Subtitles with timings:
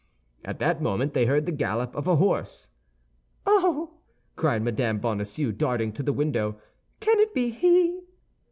[0.43, 2.69] At that moment they heard the gallop of a horse.
[3.45, 3.99] "Oh!"
[4.35, 4.97] cried Mme.
[4.97, 6.59] Bonacieux, darting to the window,
[6.99, 7.99] "can it be he?"